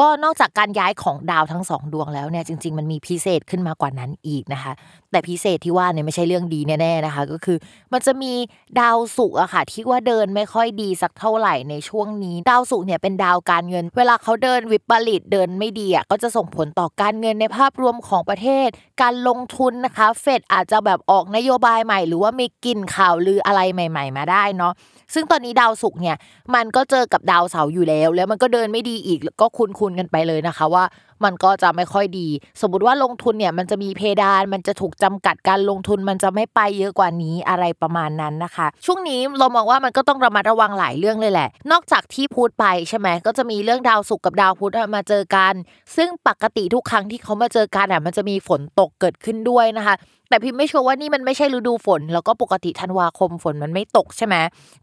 [0.00, 4.72] ก็นอกจากการย้ายของดาวทั้งสองดวงแล้วเนี่ยจริง ๆ มันมีพิเศษขึ้นมากว่านั้นอีกนะคะ
[5.10, 7.58] แต่พิเศษที่ว่าเนี่ยไม่ใช่เรื่องดีแน่ๆนะคะ ก็คือ
[7.92, 8.32] มันจะมี
[8.80, 18.68] ดาวศุกร์อะค่ะที่ว่าเดินไม่ค่อยดีสักเท่าไหร่ในช่วงนี้ดาวศุกร์เนี่ยเป็นดาวการเงิน เวลาเขาเดินวิปริตเดินไม่ดีอะก็จะส่งผลต่อการเงินในภาพรวมของประเทศ
[19.02, 24.72] การลงทุนนะคะเฟดอาจจะแบบออกนโยบายใหม่ หรือว่ามีกลิ่นข่าวลืออะไรใหม่ ๆ มาได้เนาะ
[25.14, 26.16] ซึ่งตอนนี้ดาวศุกร์เนี่ย
[26.54, 30.84] มันก็เจอกับดาวเสาร์อยู่แล้ว แล้วมันก็เดินไม่ดีอีกก็คุุ้ณกันไปเลยนะคะว่า
[31.24, 32.28] มันก็จะไม่ค่อยดี
[32.60, 45.54] สมมติว่าลงทุนเนี่ยมันจะมีเพดาน มันจะถูกจำกัดการลงทุนมันจะไม่ไปเยอะกว่านี้อะไรประมาณนั้นนะคะ ช่วงนี้เรามองว่ามันก็ต้องระมัดระวังหลายเรื่องเลยแหละ นอกจากที่พูดไปใช่ไหมก็จะมีเรื่องดาวศุกร์กับดาวพุธมาเจอกัน
[45.96, 49.96] ซึ่งปกติทุกครั้งที่เขามาเจอกันอะมันจะมีฝนตกเกิดขึ้นด้วยนะคะ
[50.30, 54.36] แต่พิมไม่ชัวร์ว่านี่มันไม่ใช่ฤดูฝน แล้วก็ปกติธันวาคมฝนมันไม่ตกใช่ไหม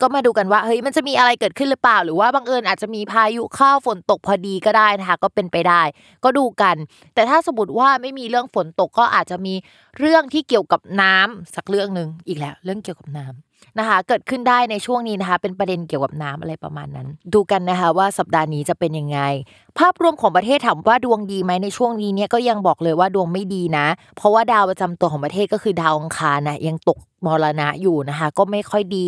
[0.00, 5.82] ก็มาดูกันว่าเฮ้ยมันจะมีอะไรเกิดขึ้นหรือเปล่า หรือว่าบังเอิญอาจจะมีพายุเข้าฝนตกพอดีก็ได้นะคะก็เป็นไปได้
[6.24, 6.76] ก็ดูกัน
[7.14, 9.54] แต่ถ้าสมมติว่าไม่มีเรื่องฝนตกก็อาจจะมี
[9.98, 19.18] เรื่องที่เกี่ยวกับน้ำสักเรื่องหนึ่งอีกแล้ว เรื่องเกี่ยวกับน้ำนะคะ เกิดขึ้นได้ในช่วงนี้นะคะ เป็นประเด็นเกี่ยวกับน้ำอะไรประมาณนั้น ดูกันนะคะว่าสัปดาห์นี้จะเป็นยังไง
[19.78, 29.06] ภาพรวมของประเทศถามว่าดวงดีไหมในช่วงนี้เนี่ยก็ยังบอกเลยว่าดวงไม่ดีนะ เพราะว่าดาวประจำตัวของประเทศก็คือดาวอังคารนะยังตกมรณะอยู่นะคะ ก็ไม่ค่อยดี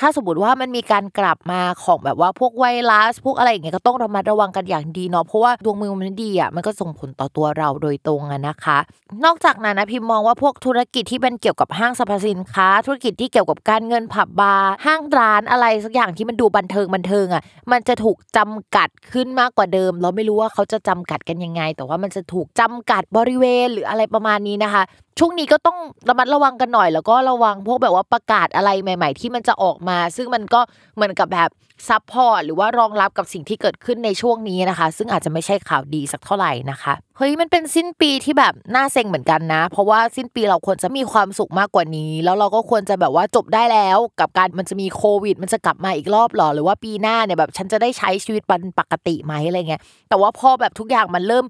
[0.00, 8.78] ถ้าสมมติว่ามันมีการกลับมาของแบบว่าพวกไวรัสพวกอะไรอย่างเงี้ยก็ต้องระมัดระวังกันอย่างดีเนาะเพราะว่าดวงมือมันดีอะมันก็ส่งผลต่อตัวเราโดยตรงอะนะคะ
[9.24, 24.82] นอกจากนั้นนะพิมมองว่าพวกธุรกิจที่เป็นเกี่ยวกับห้างสรรพสินค้า ธุรกิจที่เกี่ยวกับการเงินผับบาร์ห้างร้านอะไรสักอย่างที่มันดูบันเทิงบันเทิงอะมันจะถูกจำกัดขึ้นมากกว่าเดิมเราไม่รู้ว่าเขาจะจำกัดกันยังไง แต่ว่ามันจะถูกจำกัดบริเวณหรืออะไรประมาณนี้นะคะ
[25.18, 25.78] ช่วงนี้ก็ต้อง
[26.08, 30.60] ระมัดระวังกันหน่อย แล้วก็ระวังพวกแบบว่าประกาศอะไรใหม่ ๆ ที่มันจะออกมา ซึ่งมันก็
[30.94, 31.50] เหมือนกับแบบ
[31.88, 51.44] support หรือว่ารองรับกับสิ่งที่เกิดขึ้นในช่วงนี้นะคะ ซึ่งอาจจะไม่ใช่ข่าวดีสักเท่าไหร่นะคะเฮ้ยมันเป็นสิ้นปีที่แบบน่าเซ็งเหมือนกันนะ เพราะว่าสิ้นปีเราควรจะมีความสุขมากกว่านี้ แล้วเราก็ควรจะแบบว่าจบได้แล้ว กับการมันจะมีโควิด มันจะกลับมาอีกรอบหรอหรือว่าปีหน้าเนี่ยแบบฉันจะได้ใช้ชีวิตเป็นปกติไหมอะไรเงี้ยแต่ว่าพอแบบทุกอย่างมันเริ่ม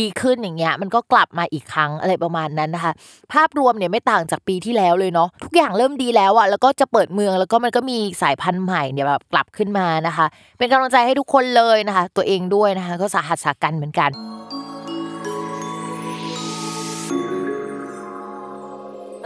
[0.00, 2.92] ดีขึ้นอย่างเงี้ยมันก็กลับมาอีกครั้งอะไรประมาณนั้นนะคะ
[3.32, 10.26] ภาพรวมเนี่ยไม่ต่างจากปีที่แล้วเลยเนาะทุกอย่างเริ่มดีแล้วอะแล้วก็จะเปิดเมืองแล้วก็มันก็มีสายพันธุ์ใหม่เนี่ยแบบกลับขึ้นมานะคะ
[10.58, 14.10] เป็นกำลังใจให้ทุกคนเลยนะคะ ตัวเองด้วยนะคะ ก็สาหัสสากันเหมือนกัน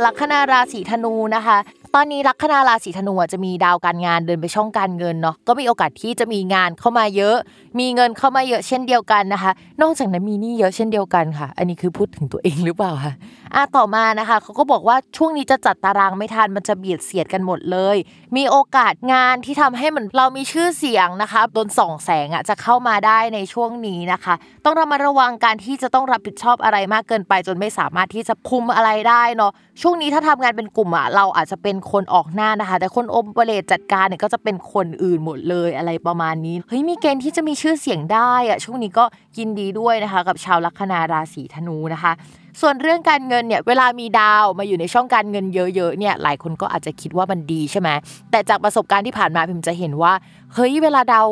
[0.04, 1.56] ลัคนาราศีธนูนะคะ
[1.94, 7.36] ตอนนี้ลัคนาราศีธนูจะมีดาวการงานเดินไปช่องการเงินเนาะก็มีโอกาสที่จะมีงานเข้ามาเยอะ
[7.78, 9.52] มีเงินเข้ามาเยอะเช่นเดียวกันนะคะ
[9.82, 13.12] นอกจากนั้นมีหนี้เยอะเช่นเดียวกันค่ะ อันนี้คือพูดถึงตัวเองหรือเปล่าคะ
[13.54, 17.96] อะต่อมานะคะเขาก็บอกว่าช่วงนี้จะจัดตารางไม่ทันมันจะเบียดเสียดกันหมดเลย
[18.36, 24.34] มีโอกาสงานที่ทำให้เหมือนเรามีชื่อเสียงนะคะโดนส่องแสงอะจะเข้ามาได้ในช่วงนี้นะคะ
[24.64, 29.52] ต้องระมัดระวังการที่จะต้องรับผิดชอบอะไรมากเกินไป จนไม่สามารถที่จะคุมอะไรได้เนาะ
[29.82, 39.04] ช่วงนี้ถ้าทำงานเป็นกลุ่มอะเราอาจจะเป็นคนออกหน้านะคะ แต่คนอมเปเรตจัดการเนี่ยก็จะเป็นคนอื่นหมดเลยอะไรประมาณนี้เฮ้ยมีเกณฑ์ที่จะมีชื่อเสียงได้อะช่วงนี้ก็
[39.38, 42.12] ยินดีด้วยนะคะ กับชาวลัคนาราศีธนูนะคะ
[42.60, 47.88] ส่วนเรื่องการเงินเนี่ยเวลามีดาวมาอยู่ในช่องการเงินเยอะๆเนี่ยหลายคนก็อาจจะคิดว่ามันดีใช่ไหม
[48.30, 50.12] แต่จากประสบการณ์ที่ผ่านมาพิมจะเห็นว่า
[50.54, 51.26] เฮ้ยเวลาดาว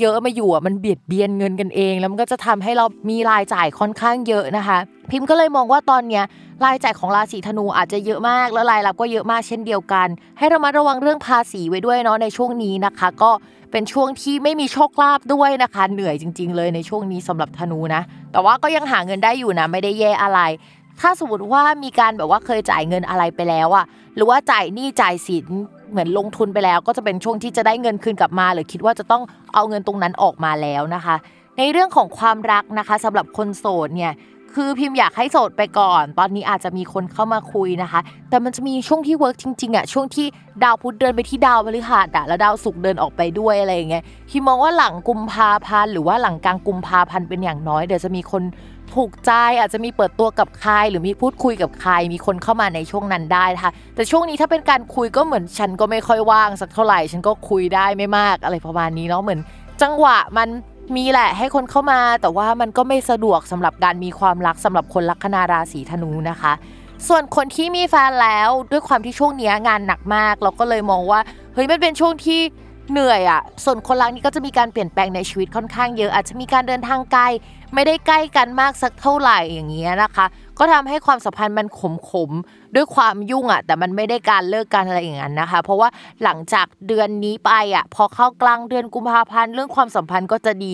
[0.00, 4.78] เยอะๆมาอยู่อะมันเบียดเบียนเงินกันเอง แล้วมันก็จะทำให้เรามีรายจ่ายค่อนข้างเยอะนะคะ
[5.10, 6.24] พิมก็เลยมองว่าตอนเนี้ย
[6.64, 10.08] รายจ่ายของราศีธนูอาจจะเยอะมาก แล้วรายรับก็เยอะมากเช่นเดียวกัน
[10.38, 13.30] ให้รามาระวังเรื่องภาษีไว้ด้วยเนาะในช่วงนี้นะคะ ก็
[13.72, 18.02] เป็นช่วงที่ไม่มีโชคลาภด้วยนะคะ เหนื่อยจริง ๆ เลยในช่วงนี้สำหรับธนูนะ
[18.32, 20.40] แต่ว่าก็ยังหาเงินได้อยู่นะ ไม่ได้แย่อะไร
[21.00, 23.84] ถ้าสมมติว่ามีการแบบว่าเคยจ่ายเงินอะไรไปแล้วอะ
[24.14, 25.46] หรือว่าจ่ายหนี้จ่ายสิน
[25.90, 29.22] เหมือนลงทุนไปแล้ว ก็จะเป็นช่วงที่จะได้เงินคืนกลับมา หรือคิดว่าจะต้อง
[29.54, 31.16] เอาเงินตรงนั้นออกมาแล้วนะคะ
[31.58, 34.12] ในเรื่องของความรักนะคะสำหรับคนโสดเนี่ย
[34.54, 38.00] คือพิมพ์อยากให้โสดไปก่อน ตอนนี้อาจจะมีคนเข้ามาคุยนะคะ
[38.30, 40.26] แต่มันจะมีช่วงที่เวิร์กจริงๆอะช่วงที่
[40.64, 48.42] ดาวพุธเดินไปที่ดาวพฤหัสอะแล้วดาวศุกร์เดินออกไปด้วยอะไรอย่างเงี้ยพิมมองว่าหลังกุมภาพันธ์หรือว่าหลังกลางกุมภาพันธ์เป็นอย่างน้อยเดี๋ยวจะมีคน
[48.94, 59.40] ถูกใจอาจจะมีเปิดตัวกับใครหรือมีพูดคุยกับใคร มีคนเข้ามาในช่วงนั้นได้นะคะแต่ช่วงนี้ถ้าเป็นการคุยก็เหมือนฉันก็ไม่ค่อยว่างสักเท่าไหร่ ฉันก็คุยได้ไม่มากอะไรประมาณนี้เนาะเหมือน
[59.82, 60.48] จังหวะมัน
[60.96, 66.52] มีแหละให้คนเข้ามา แต่ว่ามันก็ไม่สะดวกสำหรับการมีความรักสำหรับคนลัคนาราศีธนูนะคะ
[67.08, 71.20] ส่วนคนที่มีแฟนแล้วด้วยความที่ช่วงนี้งานหนักมาก เราก็เลยมองว่า
[71.54, 72.40] เฮ้ยมันเป็นช่วงที่
[72.90, 77.22] เหนื่อยอะ่ะส่วนคนรักนี่ก็จะมีการเปลี่ยนแปลงในชีวิตค่อนข้างเยอะอาจจะมีการเดินทางไกล
[77.74, 80.26] ไม่ได้ใกล้กันมากสักเท่าไหร่อย่างเงี้ยนะคะ
[80.58, 82.30] ก็ทำให้ความสัมพันธ์มันขมขม
[82.74, 85.88] ด้วยความยุ่งอะ่ะแต่มันไม่ได้การเลิกกันอะไรอย่างนั้นนะคะ เพราะว่า
[86.22, 90.72] หลังจากเดือนนี้ไปอะ่ะพอเข้ากลางเดือนกุมภาพันธ์เรื่องความสัมพันธ์ก็จะดี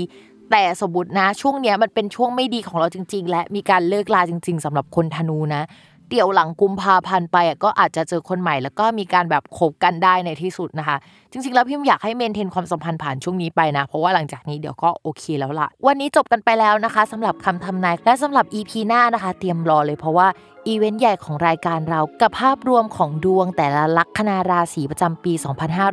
[0.50, 5.62] แต่สมมตินะช่วงเนี้ยมันเป็นช่วงไม่ดีของเราจริง ๆ และมีการเลิกลาจริง ๆสำหรับคนธนูนะ
[6.10, 10.96] เดี๋ยวหลังกุมภาพันธ์ไปอะก็อาจจะเจอคนใหม่ แล้วก็มีการแบบคบกันได้ในที่สุดนะคะ
[11.36, 20.28] จริงๆ แล้วพิมอยากให้เมนเทนความสัมพันธ์ผ่านช่วงนี้ไปนะ เพราะว่าหลังจากนี้เดี๋ยวก็โอเคแล้วล่ะ วันนี้จบกันไปแล้วนะคะสำหรับคำทำนายและสำหรับ EP หน้านะคะ เตรียมรอเลยเพราะว่า
[20.68, 25.32] อีเวนต์ใหญ่ของรายการเรากับภาพรวมของดวงแต่ละลัคนาราศีประจำปี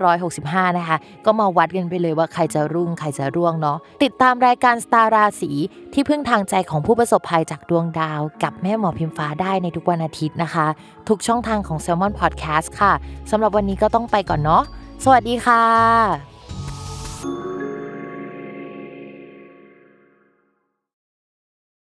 [0.09, 5.51] 2565 นะคะ ก็มาวัดกันไปเลยว่าใครจะรุ่งใครจะร่วงเนาะติดตามรายการสตาร์ราศี
[5.93, 10.67] ที่พึ่งทางใจของผู้ประสบภัยจากดวงดาว กับแม่หมอพิมฟ้าได้ในทุกวันอาทิตย์นะคะ
[11.09, 12.93] ทุกช่องทางของ Salmon Podcast ค่ะ
[13.31, 14.63] สำหรับวันนี้ก็ต้องไปก่อนเนาะ
[15.05, 16.30] สวัสดีค่ะ